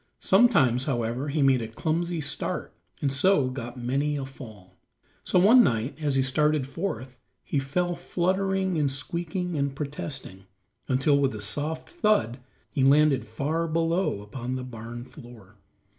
[0.17, 4.79] Sometimes, however, he made a clumsy start and so got many a fall.
[5.23, 10.45] So one night as he started forth he fell fluttering and squeaking and protesting,
[10.87, 12.39] until with a soft thud
[12.71, 15.57] he landed far below upon the barn floor.